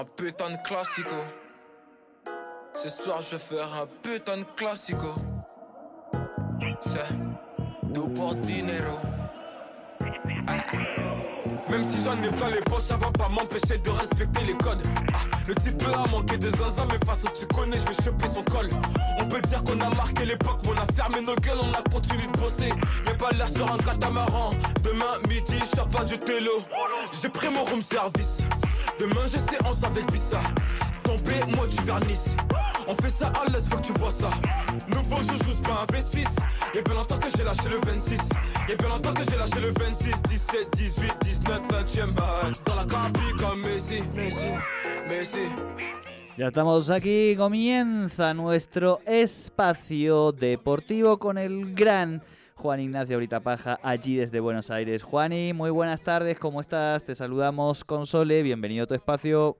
[0.00, 1.14] Un putain de classico.
[2.72, 5.08] Ce soir je vais faire un putain de classico.
[6.80, 8.98] C'est tout pour dinero.
[11.68, 14.82] Même si j'en ai plein les poches, ça va pas m'empêcher de respecter les codes.
[15.12, 18.42] Ah, le type a manqué de zinzin, mais façon tu connais, je vais choper son
[18.44, 18.70] col.
[19.18, 21.82] On peut dire qu'on a marqué l'époque, mais on a fermé nos gueules, on a
[21.90, 22.72] continué de bosser.
[23.06, 24.48] Y'a pas l'air sur un catamaran.
[24.82, 26.62] Demain midi, je pas du télo.
[27.20, 28.38] J'ai pris mon room service.
[29.00, 30.40] Demain j'ai séance avec Vissa.
[31.02, 32.20] Tombé, moi du vernis.
[32.86, 34.28] On fait ça à l'aise, faut que tu vois ça.
[34.88, 36.26] Nouveau joujou, c'est pas un V6.
[36.74, 38.18] Y'a bien longtemps que j'ai lâché le 26.
[38.68, 42.52] Y'a bien longtemps que j'ai lâché le 26, 17, 18, 19, 20ème balle.
[42.66, 44.48] Dans la capi comme Messi, Messi,
[45.08, 45.48] Messi.
[46.36, 52.22] Ya estamos aquí, comienza nuestro espacio deportivo con el gran
[52.60, 55.02] Juan Ignacio Britapaja, allí desde Buenos Aires.
[55.02, 57.02] Juani, muy buenas tardes, ¿cómo estás?
[57.02, 59.56] Te saludamos con Sole, bienvenido a tu espacio.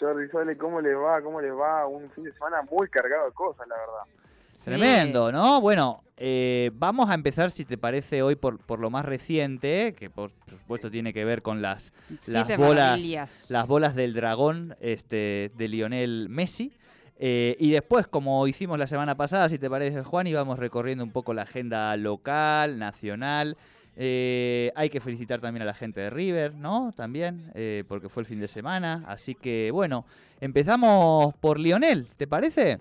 [0.00, 1.20] Jordi Sole, ¿cómo le va?
[1.20, 1.86] ¿Cómo le va?
[1.86, 4.24] Un fin de semana muy cargado de cosas, la verdad.
[4.64, 5.60] Tremendo, ¿no?
[5.60, 10.08] Bueno, eh, vamos a empezar, si te parece, hoy por, por lo más reciente, que
[10.08, 11.92] por supuesto tiene que ver con las,
[12.26, 13.50] las bolas, maravillas.
[13.50, 16.72] las bolas del dragón este, de Lionel Messi.
[17.18, 21.12] Eh, y después, como hicimos la semana pasada, si te parece, Juan, íbamos recorriendo un
[21.12, 23.56] poco la agenda local, nacional.
[23.94, 26.92] Eh, hay que felicitar también a la gente de River, ¿no?
[26.96, 29.04] También, eh, porque fue el fin de semana.
[29.06, 30.06] Así que, bueno,
[30.40, 32.80] empezamos por Lionel, ¿te parece?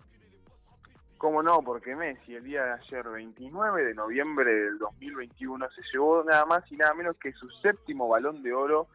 [1.17, 1.61] ¿Cómo no?
[1.61, 6.63] Porque Messi el día de ayer, 29 de noviembre del 2021, se llevó nada más
[6.71, 8.87] y nada menos que su séptimo balón de oro,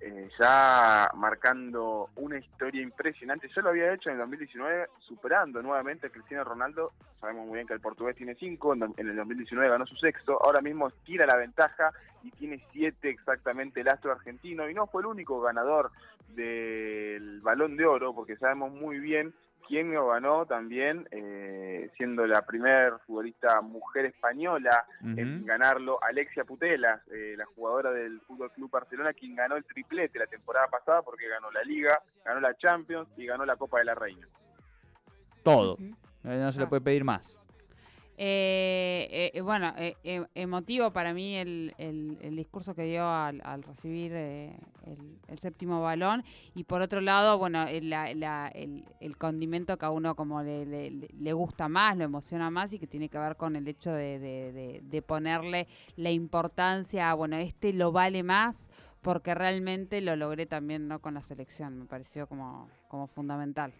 [0.00, 3.48] eh, ya marcando una historia impresionante.
[3.54, 6.92] Ya lo había hecho en el 2019, superando nuevamente a Cristiano Ronaldo.
[7.20, 10.60] Sabemos muy bien que el portugués tiene cinco, en el 2019 ganó su sexto, ahora
[10.60, 11.90] mismo tira la ventaja
[12.22, 14.70] y tiene siete exactamente el astro argentino.
[14.70, 15.90] Y no fue el único ganador
[16.28, 19.34] del balón de oro, porque sabemos muy bien
[19.68, 27.00] quién lo ganó también, eh, siendo la primer futbolista mujer española en ganarlo, Alexia Putelas,
[27.12, 31.28] eh, la jugadora del Fútbol Club Barcelona, quien ganó el triplete la temporada pasada porque
[31.28, 34.26] ganó la Liga, ganó la Champions y ganó la Copa de la Reina.
[35.44, 35.76] Todo.
[36.24, 36.68] No se le Ah.
[36.68, 37.37] puede pedir más.
[38.20, 43.62] Eh, eh, bueno, eh, eh, emotivo para mí el, el- discurso que dio al, al
[43.62, 46.24] recibir eh, el, el séptimo balón.
[46.56, 48.84] Y por otro lado, bueno, el, la- la- el-
[49.18, 52.88] condimento que a uno como le, le- le gusta más, lo emociona más y que
[52.88, 57.92] tiene que ver con el hecho de, de- de- ponerle la importancia, bueno, este lo
[57.92, 58.68] vale más
[59.00, 63.72] porque realmente lo logré también no con la selección, me pareció como, como fundamental.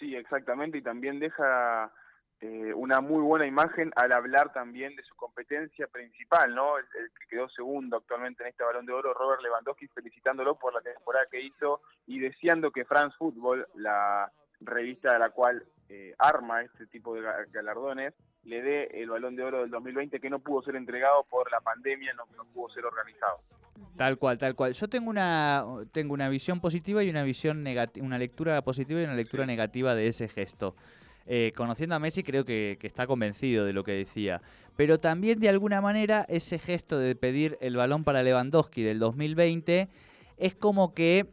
[0.00, 1.92] Sí, exactamente, y también deja
[2.42, 6.76] eh, una muy buena imagen al hablar también de su competencia principal, ¿no?
[6.76, 10.74] El, el que quedó segundo actualmente en este Balón de Oro, Robert Lewandowski, felicitándolo por
[10.74, 14.30] la temporada que hizo y deseando que France Football, la
[14.60, 18.12] revista de la cual eh, arma este tipo de ga- galardones,
[18.44, 21.60] le dé el Balón de Oro del 2020 que no pudo ser entregado por la
[21.60, 23.38] pandemia, no, no pudo ser organizado.
[23.96, 24.72] Tal cual, tal cual.
[24.72, 29.04] Yo tengo una tengo una visión positiva y una visión negativa, una lectura positiva y
[29.04, 30.74] una lectura negativa de ese gesto.
[31.26, 34.42] Eh, conociendo a Messi creo que, que está convencido de lo que decía.
[34.76, 39.88] Pero también de alguna manera ese gesto de pedir el balón para Lewandowski del 2020
[40.38, 41.26] es como que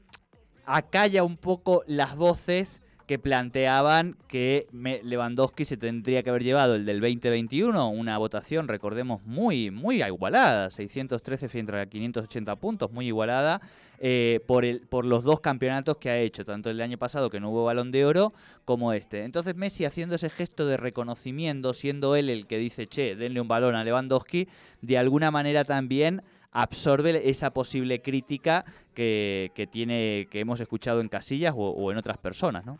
[0.65, 6.85] acalla un poco las voces que planteaban que Lewandowski se tendría que haber llevado el
[6.85, 13.61] del 2021, una votación, recordemos, muy, muy igualada, 613 frente a 580 puntos, muy igualada,
[13.97, 17.39] eh, por, el, por los dos campeonatos que ha hecho, tanto el año pasado que
[17.39, 18.31] no hubo balón de oro,
[18.63, 19.23] como este.
[19.23, 23.47] Entonces Messi haciendo ese gesto de reconocimiento, siendo él el que dice, che, denle un
[23.47, 24.47] balón a Lewandowski,
[24.83, 26.21] de alguna manera también
[26.51, 32.19] absorbe esa posible crítica que, que tiene que hemos escuchado en Casillas o en otras
[32.19, 32.77] personas, ¿no?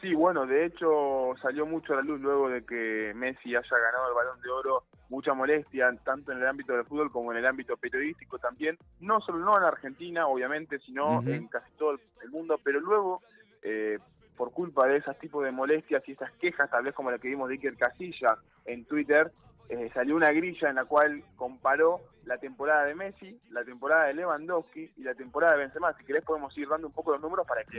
[0.00, 4.08] Sí, bueno, de hecho salió mucho a la luz luego de que Messi haya ganado
[4.08, 7.46] el balón de oro, mucha molestia, tanto en el ámbito del fútbol como en el
[7.46, 12.60] ámbito periodístico también, no solo no en Argentina, obviamente, sino en casi todo el- mundo,
[12.62, 13.22] pero luego,
[13.62, 13.98] eh,
[14.36, 17.28] por culpa de esos tipos de molestias y esas quejas, tal vez como la que
[17.28, 19.32] vimos de Iker Casillas en Twitter,
[19.70, 24.14] eh, salió una grilla en la cual comparó la temporada de Messi, la temporada de
[24.14, 25.92] Lewandowski y la temporada de Benzema.
[25.94, 27.78] Si querés podemos ir dando un poco los números para que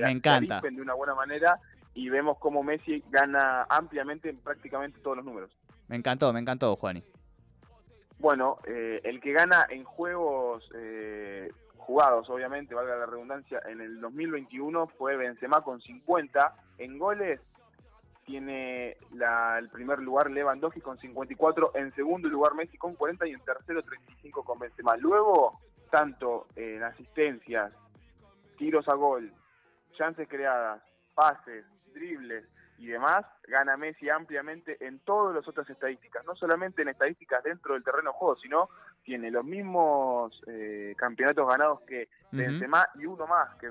[0.56, 1.60] avispen de una buena manera
[1.94, 5.52] y vemos cómo Messi gana ampliamente en prácticamente todos los números.
[5.88, 7.04] Me encantó, me encantó, Juani.
[8.20, 14.00] Bueno, eh, el que gana en juegos eh, jugados, obviamente, valga la redundancia, en el
[14.02, 16.54] 2021 fue Benzema con 50.
[16.78, 17.40] En goles
[18.26, 23.32] tiene la- el primer lugar Lewandowski con 54, en segundo lugar Messi con 40 y
[23.32, 24.96] en tercero 35 con Benzema.
[24.98, 25.60] Luego,
[25.90, 27.72] tanto en asistencias,
[28.58, 29.32] tiros a gol,
[29.98, 30.82] chances creadas,
[31.16, 31.66] pases,
[32.00, 32.46] dribles
[32.78, 37.74] y demás, gana Messi ampliamente en todas las otras estadísticas, no solamente en estadísticas dentro
[37.74, 38.70] del terreno de juego, sino
[39.04, 42.08] tiene los mismos eh, campeonatos ganados que.
[42.32, 43.68] Benzema y uno más que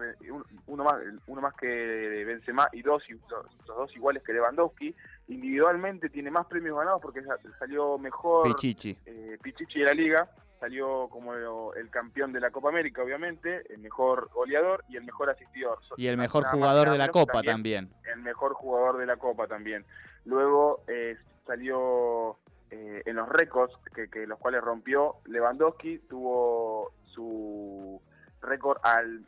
[0.67, 0.97] uno más
[1.29, 4.93] uno más que Benzema y dos y- los, dos iguales que Lewandowski
[5.29, 8.99] individualmente tiene más premios ganados porque sa- salió mejor Pichichi.
[9.07, 11.35] eh, Pichichi de la liga salió como
[11.75, 16.07] el campeón de la Copa América obviamente el mejor goleador y el mejor asistidor Y
[16.07, 17.91] el mejor jugador de la Copa también.
[18.13, 19.85] el mejor jugador de la Copa también.
[20.25, 21.17] Luego eh,
[21.47, 22.37] salió
[22.71, 28.01] eh, en los récords que, que los cuales rompió Lewandowski, tuvo su
[28.43, 29.25] récord al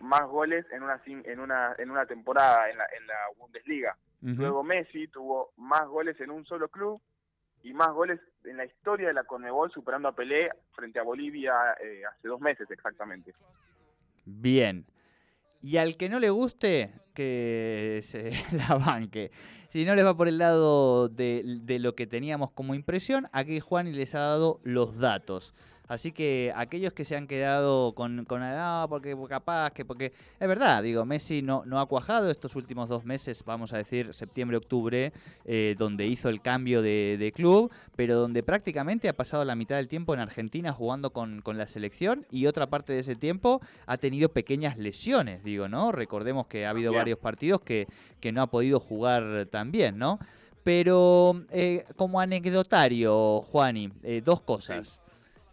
[0.00, 3.96] más goles en una en una en una temporada en la, en la Bundesliga.
[4.20, 6.98] Luego Messi tuvo más goles en un solo club
[7.62, 11.54] y más goles en la historia de la Conmebol superando a Pelé frente a Bolivia
[11.82, 13.34] eh, hace dos meses exactamente.
[14.24, 14.86] Bien.
[15.62, 19.30] Y al que no le guste, que se la banque.
[19.70, 23.60] Si no les va por el lado de, de lo que teníamos como impresión, aquí
[23.60, 25.54] Juan les ha dado los datos.
[25.86, 30.12] Así que aquellos que se han quedado con, con ah, porque capaz, que porque...
[30.40, 34.14] Es verdad, digo, Messi no, no ha cuajado estos últimos dos meses, vamos a decir,
[34.14, 35.12] septiembre, octubre,
[35.44, 39.76] eh, donde hizo el cambio de, de club, pero donde prácticamente ha pasado la mitad
[39.76, 43.60] del tiempo en Argentina jugando con, con la selección y otra parte de ese tiempo
[43.86, 45.92] ha tenido pequeñas lesiones, digo, ¿no?
[45.92, 47.00] Recordemos que ha habido Bien.
[47.00, 47.86] varios partidos que,
[48.20, 50.18] que no ha podido jugar tan bien, ¿no?
[50.62, 55.00] Pero eh, como anecdotario, Juani, eh, dos cosas.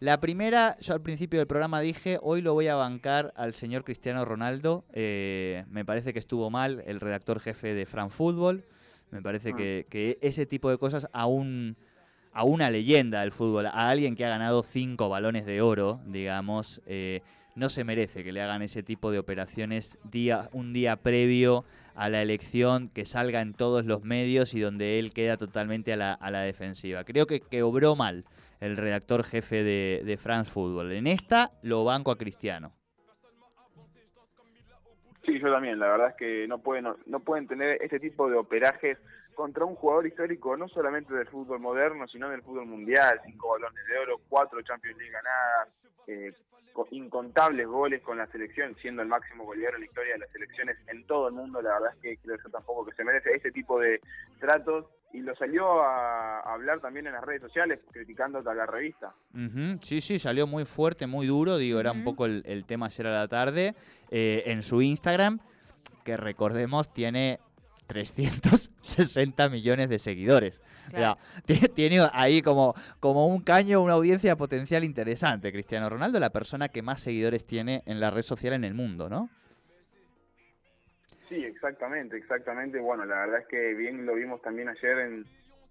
[0.01, 3.83] La primera, yo al principio del programa dije, hoy lo voy a bancar al señor
[3.83, 4.83] Cristiano Ronaldo.
[4.93, 8.65] Eh, me parece que estuvo mal el redactor jefe de Fran Fútbol.
[9.11, 9.57] Me parece Mm.
[9.57, 11.77] que, que ese tipo de cosas a un
[12.33, 16.81] a una leyenda del fútbol, a alguien que ha ganado cinco balones de oro, digamos,
[16.87, 17.19] eh,
[17.55, 21.63] no se merece que le hagan ese tipo de operaciones día, un día previo
[21.93, 25.97] a la elección, que salga en todos los medios y donde él queda totalmente a
[25.97, 27.03] la, a la defensiva.
[27.03, 28.23] Creo que, que obró mal
[28.61, 30.93] el redactor jefe de, de France Football.
[30.93, 32.71] En esta lo banco a Cristiano.
[35.25, 35.77] Sí, yo también.
[35.79, 38.97] La verdad es que no pueden no pueden tener este tipo de operajes
[39.35, 43.19] contra un jugador histórico, no solamente del fútbol moderno, sino del fútbol mundial.
[43.25, 45.69] Cinco balones de oro, cuatro Champions League ganadas,
[46.07, 46.33] eh,
[46.73, 50.29] co- incontables goles con la selección, siendo el máximo goleador en la historia de las
[50.31, 51.61] selecciones en todo el mundo.
[51.61, 54.01] La verdad es que creo yo tampoco que se merece este tipo de
[54.39, 54.85] tratos.
[55.13, 59.13] Y lo salió a, a hablar también en las redes sociales, criticando a la revista.
[59.33, 61.57] Ujú, Sí, sí, salió muy fuerte, muy duro.
[61.57, 63.75] Digo, era un poco el, el tema ayer a la tarde.
[64.09, 65.39] eh, en su Instagram,
[66.05, 67.39] que recordemos tiene
[67.87, 70.61] 360 millones de seguidores.
[70.87, 71.17] O sea, Claro.
[71.45, 75.51] ti- tiene ahí como, como un caño, una audiencia potencial interesante.
[75.51, 79.09] Cristiano Ronaldo, la persona que más seguidores tiene en la red social en el mundo,
[79.09, 79.29] ¿no?
[81.31, 82.77] Sí, exactamente, exactamente.
[82.79, 85.25] Bueno, la verdad es que bien lo vimos también ayer en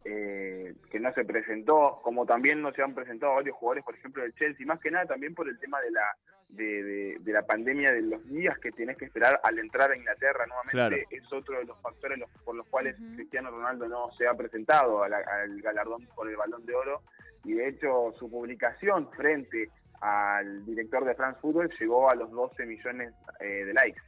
[0.06, 4.22] eh, que no se presentó, como también no se han presentado varios jugadores, por ejemplo,
[4.22, 6.16] del Chelsea, más que nada también por el tema de la
[6.48, 9.96] de, de- de la pandemia, de los días que tenés que esperar al entrar a
[9.96, 10.96] Inglaterra nuevamente, Claro.
[11.10, 12.96] es otro de los factores los- por los cuales.
[13.14, 17.02] Cristiano Ronaldo no se ha presentado a la- al galardón por el Balón de Oro,
[17.44, 19.68] y de hecho su publicación frente
[20.00, 24.00] al director de France Football llegó a los 12 millones eh, de likes.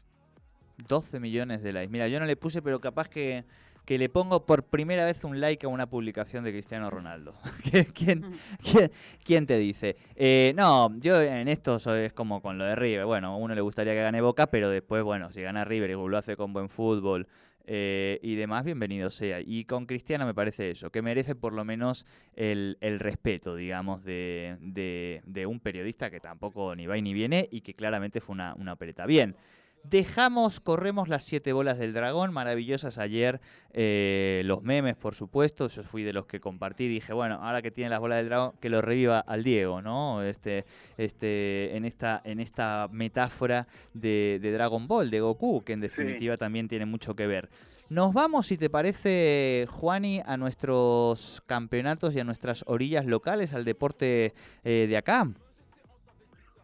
[0.88, 1.90] 12 millones de likes.
[1.90, 3.44] Mira, yo no le puse, pero capaz que,
[3.84, 7.34] que le pongo por primera vez un like a una publicación de Cristiano Ronaldo.
[7.64, 8.32] ¿Qui- ¿Quién, Ujú.
[8.62, 8.90] quién,
[9.24, 9.96] quién te dice?
[10.14, 13.04] Eh, no, yo en esto soy, es como con lo de River.
[13.06, 15.94] Bueno, a uno le gustaría que gane Boca, pero después, bueno, si gana River y
[15.94, 17.26] lo hace con buen fútbol
[17.64, 19.38] eh, y demás, bienvenido sea.
[19.40, 24.02] Y con Cristiano me parece eso, que merece por lo menos el, el respeto, digamos,
[24.04, 28.20] de, de- de un periodista que tampoco ni va y ni viene y que claramente
[28.20, 29.06] fue una, una opereta.
[29.06, 29.36] Bien.
[29.84, 33.40] Dejamos, corremos las siete bolas del dragón, maravillosas ayer.
[33.72, 35.68] eh, los memes, por supuesto.
[35.68, 36.88] Yo fui de los que compartí.
[36.88, 40.22] Dije, bueno, ahora que tiene las bolas del dragón, que lo reviva al Diego, ¿no?
[40.22, 40.64] Este,
[40.96, 46.36] este, en esta, en esta metáfora de, de Dragon Ball, de Goku, que en definitiva
[46.36, 47.48] también tiene mucho que ver.
[47.88, 53.64] Nos vamos, si te parece, Juani, a nuestros campeonatos y a nuestras orillas locales, al
[53.64, 54.32] deporte
[54.64, 55.28] eh, de acá.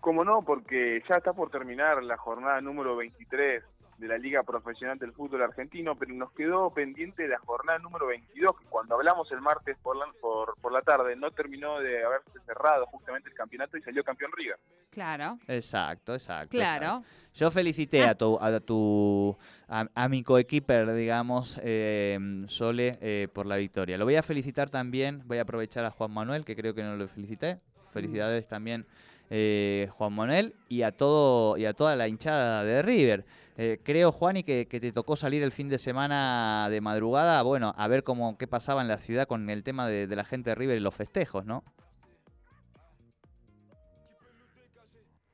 [0.00, 3.62] Como no, porque ya está por terminar la jornada número 23
[3.98, 8.56] de la Liga Profesional del Fútbol Argentino, pero nos quedó pendiente la jornada número 22,
[8.56, 12.38] que cuando hablamos el martes por la, por, por la tarde no terminó de haberse
[12.46, 14.56] cerrado justamente el campeonato y salió campeón Riga.
[14.90, 16.50] Claro, Exacto, exacto.
[16.50, 16.86] claro.
[16.98, 17.08] exacto.
[17.34, 19.36] Yo felicité a tu, a tu,
[19.68, 23.98] a, a mi coequiper, digamos, eh, Sole, eh, por la victoria.
[23.98, 26.96] Lo voy a felicitar también, voy a aprovechar a Juan Manuel, que creo que no
[26.96, 27.58] lo felicité.
[27.90, 28.86] Felicidades también,
[29.30, 33.24] eh, Juan Manuel, y a todo, y a toda la hinchada de River.
[33.56, 37.74] Eh, creo, Juani, que, que te tocó salir el fin de semana de madrugada, bueno,
[37.76, 40.50] a ver cómo qué pasaba en la ciudad con el tema de, de la gente
[40.50, 41.64] de River y los festejos, ¿no?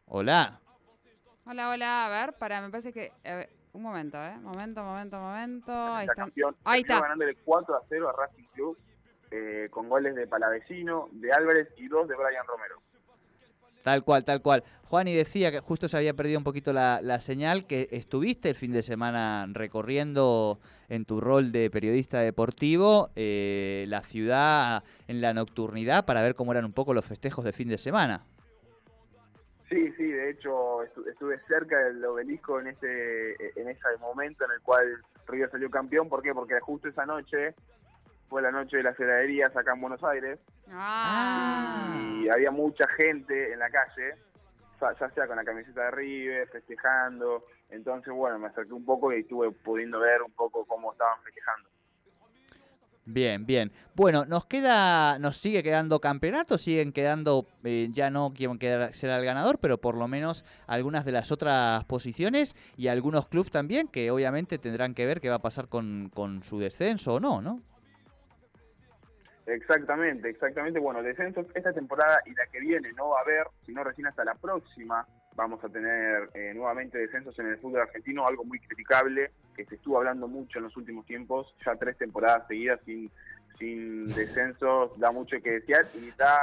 [0.06, 0.60] Hola.
[1.44, 3.12] Hola, hola, a ver, para, me parece que...
[3.24, 4.36] a ver, un momento, ¿eh?
[4.38, 5.72] Momento, momento, momento.
[5.72, 6.56] Ahí Está campeón.
[6.64, 7.00] Ahí está.
[7.00, 8.78] ganándole 4 a 0 a Racing Club
[9.32, 12.80] eh, con goles de Palavecino, de Álvarez y dos de Brian Romero.
[13.84, 14.64] Tal cual, tal cual.
[14.84, 18.48] Juan, y decía que justo se había perdido un poquito la, la señal, que estuviste
[18.48, 25.20] el fin de semana recorriendo en tu rol de periodista deportivo eh, la ciudad en
[25.20, 28.24] la nocturnidad para ver cómo eran un poco los festejos de fin de semana.
[29.68, 34.52] Sí, sí, de hecho estu- estuve cerca del obelisco en ese en ese momento en
[34.52, 34.86] el cual
[35.28, 36.08] River salió campeón.
[36.08, 36.32] ¿Por qué?
[36.32, 37.54] Porque justo esa noche
[38.28, 40.38] fue la noche de las heladerías acá en Buenos Aires
[40.72, 41.94] Ah.
[42.22, 44.14] y había mucha gente en la calle,
[44.98, 47.44] ya sea con la camiseta de River, festejando.
[47.70, 51.68] Entonces, bueno, me acerqué un poco y estuve pudiendo ver un poco cómo estaban festejando.
[53.06, 53.70] Bien, bien.
[53.94, 59.18] Bueno, nos queda, nos sigue quedando campeonatos, siguen quedando, eh, ya no quién quedar- será
[59.18, 63.88] el ganador, pero por lo menos algunas de las otras posiciones y algunos clubes también
[63.88, 67.42] que obviamente tendrán que ver qué va a pasar con, con su descenso o no,
[67.42, 67.60] ¿no?
[69.46, 70.78] Exactamente, exactamente.
[70.80, 74.24] Bueno, descensos esta temporada y la que viene no va a haber, sino recién hasta
[74.24, 79.32] la próxima vamos a tener eh, nuevamente descensos en el fútbol argentino, algo muy criticable,
[79.56, 83.10] que se estuvo hablando mucho en los últimos tiempos, ya tres temporadas seguidas sin
[83.58, 86.36] sin descensos, da mucho que desear y da...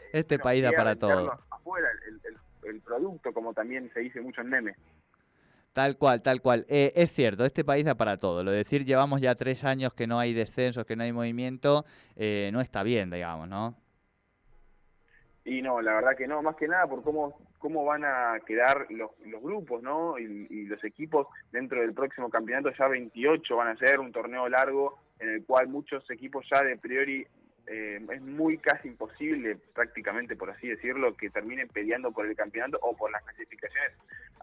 [0.00, 1.36] eh, Este país da para todo.
[1.50, 4.76] Afuera, el, el- el producto, como también se dice mucho en memes.
[5.74, 6.64] Tal cual, tal cual.
[6.68, 8.44] Eh, es cierto, este país da para todo.
[8.44, 11.84] Lo de decir llevamos ya tres años que no hay descensos, que no hay movimiento,
[12.14, 13.74] eh, no está bien, digamos, ¿no?
[15.44, 18.86] Y no, la verdad que no, más que nada por cómo, cómo van a quedar
[18.90, 20.16] los, los grupos, ¿no?
[20.16, 24.48] Y, y los equipos dentro del próximo campeonato, ya 28 van a ser un torneo
[24.48, 27.26] largo en el cual muchos equipos ya de priori
[27.66, 32.78] eh, es muy casi imposible, prácticamente por así decirlo, que terminen peleando por el campeonato
[32.82, 33.92] o por las clasificaciones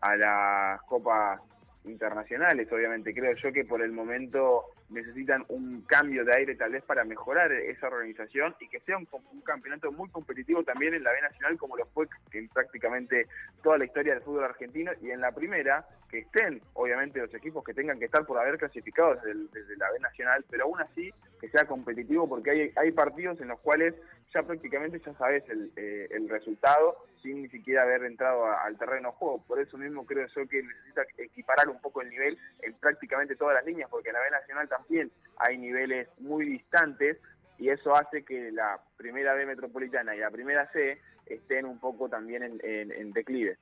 [0.01, 1.39] a las copas
[1.85, 3.13] internacionales, obviamente.
[3.13, 7.51] Creo yo que por el momento necesitan un cambio de aire tal vez para mejorar
[7.51, 9.07] esa organización y que sea un,
[9.43, 13.27] campeonato muy competitivo también en la B Nacional como lo fue en prácticamente
[13.63, 17.63] toda la historia del fútbol argentino y en la primera que estén obviamente los equipos
[17.63, 21.49] que tengan que estar por haber clasificado desde la B Nacional, pero aún así que
[21.49, 23.95] sea competitivo porque hay, hay partidos en los cuales
[24.33, 29.09] ya prácticamente ya sabes el, eh, el resultado sin ni siquiera haber entrado al terreno
[29.09, 29.43] de juego.
[29.43, 33.55] Por eso mismo creo yo que necesita equiparar un poco el nivel en prácticamente todas
[33.55, 37.17] las líneas, porque en la B Nacional también hay niveles muy distantes
[37.57, 42.09] y eso hace que la primera B metropolitana y la primera C estén un poco
[42.09, 43.57] también en declive.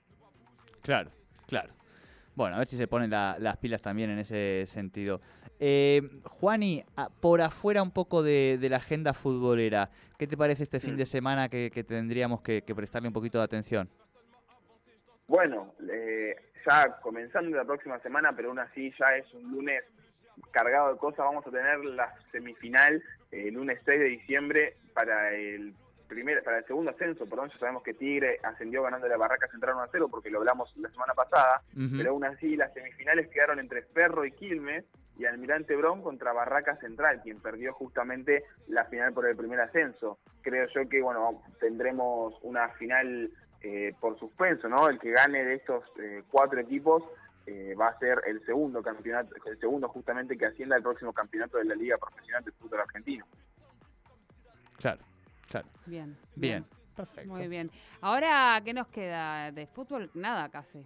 [0.82, 1.12] Claro,
[1.48, 1.74] claro.
[2.40, 5.20] Bueno, a ver si se ponen la- las pilas también en ese sentido.
[5.60, 6.86] Eh, Juani,
[7.20, 11.00] por afuera un poco de, de la agenda futbolera, ¿qué te parece este fin Mm.
[11.00, 13.90] de semana que, que tendríamos que, que prestarle un poquito de atención?
[15.28, 16.34] Bueno, eh,
[16.66, 19.84] ya comenzando la próxima semana, pero aún así ya es un lunes
[20.52, 21.20] cargado de cosas.
[21.26, 23.04] Vamos a tener la semifinal
[23.34, 25.74] eh, el lunes 6 de diciembre para el
[26.10, 27.26] primer, para el segundo ascenso.
[27.26, 30.40] Perdón, ya sabemos que Tigre ascendió ganando la Barraca Central 1 a 0 porque lo
[30.40, 31.62] hablamos la semana pasada.
[31.74, 34.84] Pero aún así las semifinales quedaron entre Ferro y Quilmes
[35.18, 40.18] y Almirante Brown contra Barraca Central, quien perdió justamente la final por el primer ascenso.
[40.42, 43.30] Creo yo que bueno tendremos una final
[43.62, 44.88] eh, por suspenso, ¿no?
[44.88, 47.04] El que gane de estos eh, cuatro equipos
[47.46, 51.58] eh, va a ser el segundo campeonato, el segundo justamente que ascienda al próximo campeonato
[51.58, 53.26] de la Liga Profesional de Fútbol Argentino.
[54.78, 55.02] Claro,
[55.50, 55.68] claro.
[55.86, 56.18] Bien.
[56.36, 56.66] Bien,
[56.96, 57.30] perfecto.
[57.30, 57.70] Muy bien.
[58.02, 60.10] Ahora, ¿qué nos queda de fútbol?
[60.14, 60.86] Nada casi.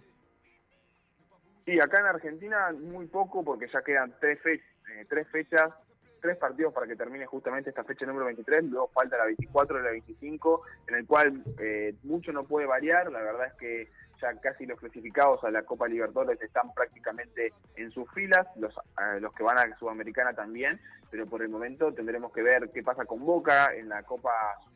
[1.66, 5.72] Y acá en Argentina muy poco porque ya quedan tres, fe eh, tres fechas,
[6.20, 9.82] tres partidos para que termine justamente esta fecha número 23, luego falta la 24 y
[9.82, 13.90] la 25, en el cual eh, mucho no puede variar, la verdad es que
[14.20, 18.74] ya casi los clasificados a la Copa Libertadores están prácticamente en sus filas, los,
[19.20, 20.80] los que van a Sudamericana también,
[21.10, 24.32] pero por el momento tendremos que ver qué pasa con Boca en la Copa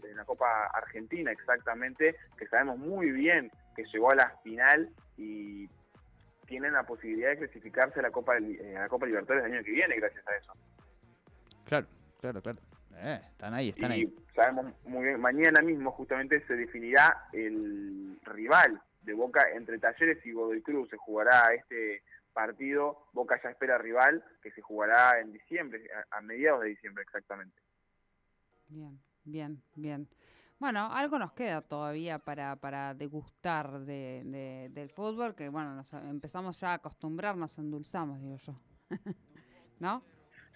[0.08, 5.68] en la Copa Argentina exactamente, que sabemos muy bien que llegó a la final y
[6.46, 9.64] tienen la posibilidad de clasificarse a la Copa eh, a la Copa Libertadores el año
[9.64, 10.52] que viene gracias a eso.
[11.64, 11.86] Claro,
[12.20, 12.58] claro, claro.
[13.00, 14.16] Eh, están ahí, están y ahí.
[14.34, 20.32] Sabemos muy bien, mañana mismo justamente se definirá el rival de Boca entre Talleres y
[20.32, 20.88] Godoy Cruz.
[20.90, 22.02] Se jugará este
[22.32, 23.08] partido.
[23.12, 27.60] Boca ya espera rival que se jugará en diciembre, a, mediados de diciembre exactamente.
[28.68, 30.08] Bien, bien, bien.
[30.58, 36.58] Bueno, algo nos queda todavía para, para degustar de, del fútbol, que bueno, nos empezamos
[36.60, 38.60] ya a acostumbrar, nos endulzamos, digo yo.
[39.78, 40.02] ¿No?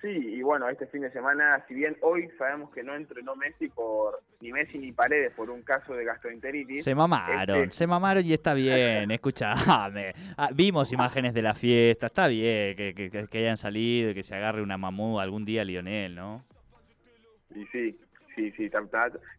[0.03, 3.69] Sí, y bueno, este fin de semana, si bien hoy sabemos que no entrenó Messi
[3.69, 6.83] por ni Messi ni Paredes por un caso de gastroenteritis.
[6.83, 10.13] Se mamaron, este se mamaron y está bien, escúchame.
[10.37, 14.25] Ah, vimos imágenes de la fiesta, está bien que, que, que, hayan salido y que
[14.25, 16.45] se agarre una mamú algún día Lionel, ¿no?
[17.55, 17.97] Y sí,
[18.35, 18.71] sí, sí,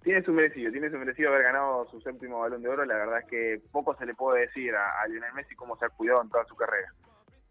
[0.01, 2.85] tiene su merecido, tiene su merecido haber ganado su séptimo balón de oro.
[2.85, 5.85] La verdad es que poco se le puede decir a, a Lionel Messi cómo se
[5.85, 6.93] ha cuidado en toda su carrera.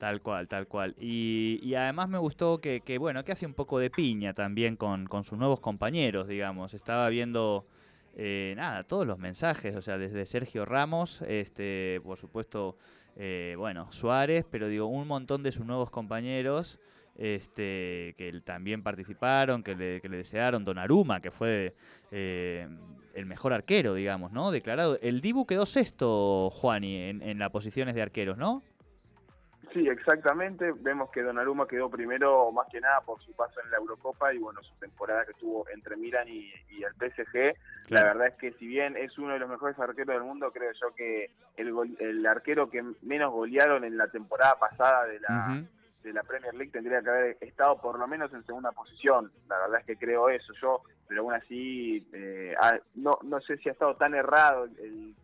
[0.02, 0.96] Tal cual, tal cual.
[0.98, 5.06] Y, y además me gustó que, bueno, que hace un poco de piña también con,
[5.22, 6.74] sus nuevos compañeros, digamos.
[6.74, 7.68] Estaba viendo,
[8.16, 12.76] eh, nada, todos los mensajes, o sea, desde Sergio Ramos, este, por supuesto,
[13.14, 16.80] eh, bueno, Suárez, pero digo, un montón de sus nuevos compañeros
[17.16, 21.76] este, que también participaron, que le, que le desearon, Aruma que fue
[22.10, 22.66] eh,
[23.14, 24.50] el mejor arquero, digamos, ¿no?
[24.50, 24.98] Declarado.
[25.00, 28.64] El Dibu quedó sexto, Juani, en, en las posiciones de arqueros, ¿no?
[29.72, 30.72] Sí, exactamente.
[30.72, 34.38] Vemos que Donnarumma quedó primero más que nada por su paso en la Eurocopa y
[34.38, 36.52] bueno, su temporada que tuvo entre Milan y,
[36.82, 37.56] el PSG.
[37.88, 40.72] La verdad es que si bien es uno de los mejores arqueros del mundo, creo
[40.72, 45.62] yo que el, el arquero que menos golearon en la temporada pasada de la,
[46.02, 49.30] de la Premier League tendría que haber estado por lo menos en segunda posición.
[49.48, 52.54] La verdad es que creo eso yo, pero aún así eh,
[52.96, 55.14] no, no sé si ha estado tan errado el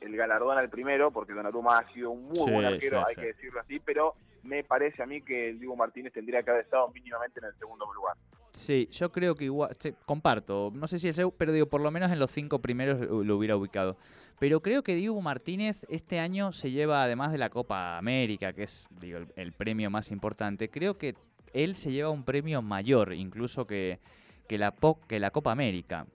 [0.00, 3.60] el galardón al primero, porque Donnarumma ha sido un muy buen arquero, hay que decirlo
[3.60, 7.40] así, pero me parece a mí que el Diego Martínez tendría que haber estado mínimamente
[7.40, 8.16] en el segundo lugar.
[8.50, 9.70] Sí, yo creo que igual,
[10.04, 13.36] comparto, no sé si es pero digo, por lo menos en los cinco primeros lo
[13.36, 13.96] hubiera ubicado.
[14.38, 18.64] Pero creo que Diego Martínez este año se lleva, además de la Copa América, que
[18.64, 21.14] es digo, el, premio más importante, creo que
[21.52, 24.00] él se lleva un premio mayor incluso que,
[24.48, 24.74] que, la,
[25.06, 26.06] que la Copa América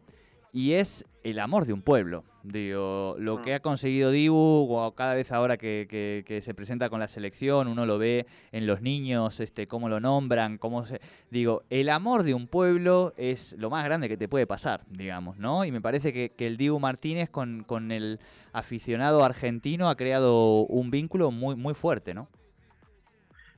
[0.58, 2.24] y es el amor de un pueblo.
[2.42, 3.56] Digo, lo que mm.
[3.56, 8.26] ha conseguido Dibu, cada vez ahora que, se presenta con la selección, uno lo ve
[8.52, 11.00] en los niños, este, cómo lo nombran, cómo se.
[11.30, 15.38] Digo, el amor de un pueblo es lo más grande que te puede pasar, digamos,
[15.38, 15.64] ¿no?
[15.64, 18.20] Y me parece que, que el Dibu Martínez con, con el
[18.52, 22.30] aficionado argentino ha creado un vínculo muy, muy fuerte, ¿no?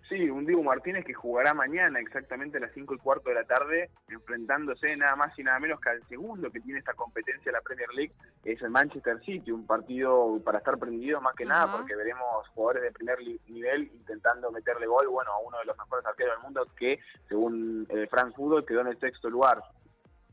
[0.09, 3.43] Sí, un Diego Martínez que jugará mañana exactamente a las 5 y cuarto de la
[3.43, 7.61] tarde, enfrentándose nada más y nada menos que al segundo que tiene esta competencia la
[7.61, 11.95] Premier League, es el Manchester City, un partido para estar prendido más que nada porque
[11.95, 16.37] veremos jugadores de primer nivel intentando meterle gol, bueno, a uno de los mejores arqueros
[16.37, 19.61] del mundo que, según eh, France Football, quedó en el sexto lugar.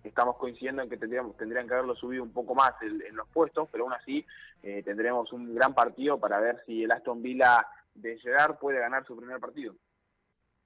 [0.03, 3.69] Estamos coincidiendo en que tendríamos, tendrían que haberlo subido un poco más en, los puestos,
[3.71, 4.25] pero aún así
[4.63, 9.05] eh, tendremos un gran partido para ver si el Aston Villa de llegar puede ganar
[9.07, 9.75] su primer partido.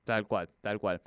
[0.04, 1.00] Tal cual, tal cual.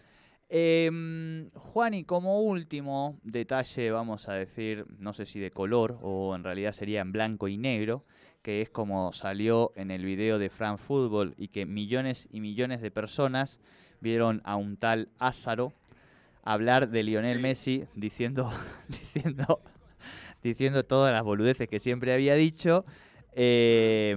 [0.50, 6.36] Eh, Juan, y como último detalle, vamos a decir, no sé si de color o
[6.36, 8.06] en realidad sería en blanco y negro,
[8.44, 12.82] que es como salió en el video de Fran Football y que millones y millones
[12.82, 13.60] de personas
[14.00, 15.74] vieron a un tal Ázaro
[16.44, 18.52] hablar de Lionel Messi diciendo,
[18.88, 19.62] diciendo,
[20.44, 22.86] diciendo todas las boludeces que siempre había dicho.
[23.32, 24.16] Eh,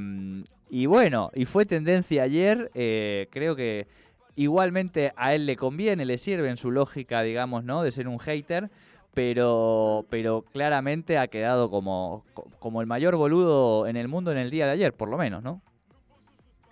[0.68, 3.86] y bueno, y fue tendencia ayer, eh, creo que
[4.34, 7.82] igualmente a él le conviene, le sirve en su lógica, digamos, ¿no?
[7.82, 8.70] De ser un hater,
[9.14, 12.24] pero, pero claramente ha quedado como,
[12.58, 15.42] como el mayor boludo en el mundo en el día de ayer, por lo menos,
[15.42, 15.62] ¿no?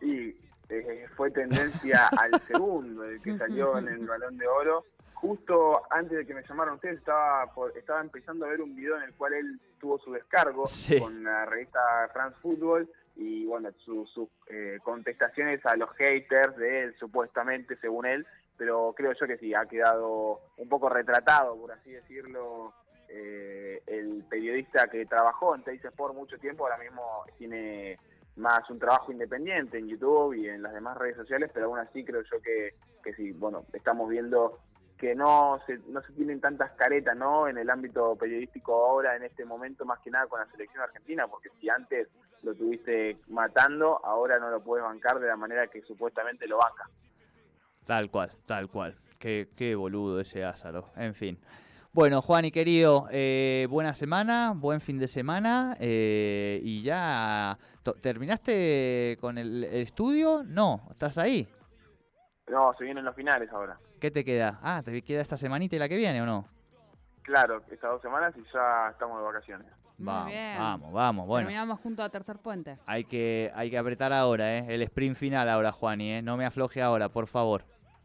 [0.00, 0.36] Sí,
[0.68, 4.84] eh, fue tendencia al segundo, el que salió en el balón de oro.
[5.14, 9.04] Justo antes de que me llamaran ustedes, estaba, estaba empezando a ver un video en
[9.04, 10.64] el cual él tuvo su descargo
[10.98, 11.80] con la revista
[12.12, 14.12] France Football y bueno, sus
[14.48, 19.54] eh, contestaciones a los haters de él, supuestamente, según él, pero creo yo que sí,
[19.54, 22.72] ha quedado un poco retratado, por así decirlo,
[23.08, 27.98] eh, el periodista que trabajó en Teis por mucho tiempo, ahora mismo tiene
[28.36, 32.04] más un trabajo independiente en YouTube y en las demás redes sociales, pero aún así
[32.04, 34.58] creo yo que, que sí, bueno, estamos viendo
[34.98, 37.48] que no se, no se tienen tantas caretas ¿no?
[37.48, 41.28] en el ámbito periodístico ahora, en este momento, más que nada con la selección argentina,
[41.28, 42.08] porque si antes
[42.44, 46.88] lo tuviste matando, ahora no lo puedes bancar de la manera que supuestamente lo banca.
[47.86, 48.96] Tal cual, tal cual.
[49.18, 50.90] Qué, qué boludo ese Ázaro.
[50.96, 51.38] En fin.
[51.94, 57.56] Bueno, Juan y querido, eh, buena semana, buen fin de semana eh, y ya
[58.02, 60.42] terminaste con el, estudio.
[60.44, 61.48] No, ¿estás ahí?
[62.48, 63.78] No, se vienen los finales ahora.
[64.00, 64.58] ¿Qué te queda?
[64.60, 66.48] Ah, ¿te queda esta semanita y la que viene o no?
[67.22, 69.68] Claro, estas dos semanas y ya estamos de vacaciones.
[69.98, 71.26] Vamos, vamos, vamos.
[71.26, 72.78] Bueno, terminamos junto a Tercer Puente.
[72.86, 74.66] Hay que, hay que apretar ahora, ¿eh?
[74.68, 76.22] El sprint final ahora, Juani, ¿eh?
[76.22, 77.64] No me afloje ahora, por favor.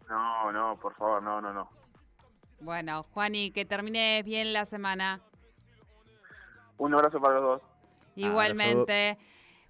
[0.10, 1.70] No, no, por favor, no, no, no.
[2.60, 5.22] Bueno, Juani, que termine bien la semana.
[6.78, 7.62] Un abrazo para los dos.
[8.16, 9.18] Igualmente.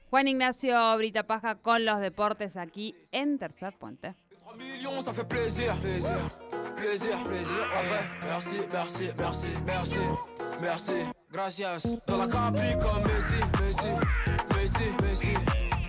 [0.10, 4.16] Juan Ignacio Brita Paja con los deportes aquí en Tercer Puente.
[4.60, 6.12] millions, ça fait plaisir, plaisir,
[6.76, 7.68] plaisir, plaisir.
[8.24, 10.00] merci, merci, merci, merci,
[10.62, 11.98] merci, gracias.
[12.08, 13.92] Dans la Capri comme Messi, Messi,
[14.56, 15.34] Messi, Messi.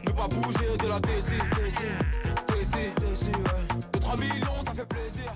[0.06, 1.94] Ne pas bouger de la Tessie, Tessie,
[2.46, 3.90] Tessie, Tessie, ouais.
[3.92, 5.32] De 3 millions, ça fait plaisir.